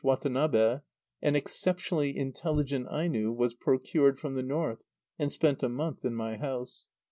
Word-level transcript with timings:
Watanabe, 0.03 0.79
an 1.21 1.35
exceptionally 1.35 2.17
intelligent 2.17 2.87
Aino 2.89 3.31
was 3.31 3.53
procured 3.53 4.19
from 4.19 4.33
the 4.33 4.41
North, 4.41 4.79
and 5.19 5.31
spent 5.31 5.61
a 5.61 5.69
month 5.69 6.03
in 6.03 6.15
my 6.15 6.37
house. 6.37 6.87